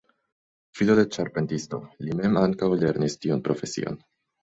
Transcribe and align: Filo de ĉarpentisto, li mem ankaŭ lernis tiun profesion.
Filo 0.79 0.95
de 0.99 1.03
ĉarpentisto, 1.17 1.81
li 2.07 2.19
mem 2.23 2.43
ankaŭ 2.47 2.73
lernis 2.83 3.23
tiun 3.23 3.49
profesion. 3.51 4.05